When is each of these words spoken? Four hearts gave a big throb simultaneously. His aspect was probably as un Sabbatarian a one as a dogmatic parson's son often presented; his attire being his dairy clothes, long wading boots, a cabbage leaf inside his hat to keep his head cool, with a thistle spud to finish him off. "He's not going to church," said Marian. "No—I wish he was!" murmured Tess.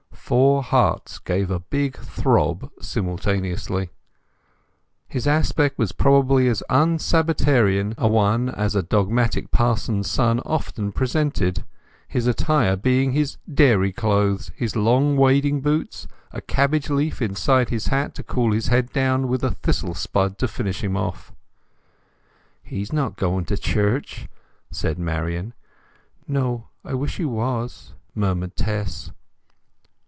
Four 0.31 0.63
hearts 0.63 1.19
gave 1.19 1.51
a 1.51 1.59
big 1.59 1.97
throb 1.97 2.71
simultaneously. 2.79 3.89
His 5.09 5.27
aspect 5.27 5.77
was 5.77 5.91
probably 5.91 6.47
as 6.47 6.63
un 6.69 6.99
Sabbatarian 6.99 7.95
a 7.97 8.07
one 8.07 8.47
as 8.47 8.73
a 8.73 8.81
dogmatic 8.81 9.51
parson's 9.51 10.09
son 10.09 10.39
often 10.45 10.93
presented; 10.93 11.65
his 12.07 12.27
attire 12.27 12.77
being 12.77 13.11
his 13.11 13.35
dairy 13.53 13.91
clothes, 13.91 14.51
long 14.73 15.17
wading 15.17 15.59
boots, 15.59 16.07
a 16.31 16.39
cabbage 16.39 16.89
leaf 16.89 17.21
inside 17.21 17.67
his 17.67 17.87
hat 17.87 18.15
to 18.15 18.23
keep 18.23 18.29
his 18.53 18.67
head 18.67 18.93
cool, 18.93 19.27
with 19.27 19.43
a 19.43 19.51
thistle 19.51 19.93
spud 19.93 20.37
to 20.37 20.47
finish 20.47 20.81
him 20.81 20.95
off. 20.95 21.33
"He's 22.63 22.93
not 22.93 23.17
going 23.17 23.43
to 23.45 23.57
church," 23.57 24.29
said 24.71 24.97
Marian. 24.97 25.53
"No—I 26.25 26.93
wish 26.93 27.17
he 27.17 27.25
was!" 27.25 27.91
murmured 28.15 28.55
Tess. 28.55 29.11